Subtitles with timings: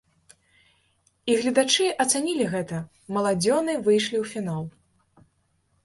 [1.33, 2.81] І гледачы ацанілі гэта,
[3.19, 4.63] маладзёны выйшлі ў фінал.